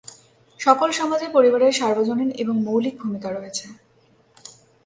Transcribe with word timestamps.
সকল 0.59 0.89
সমাজে 0.91 1.27
পরিবারের 1.33 1.73
সার্বজনীন 1.73 2.29
এবং 2.33 2.55
মৌলিক 2.67 2.95
ভূমিকা 3.01 3.29
রয়েছে। 3.31 3.65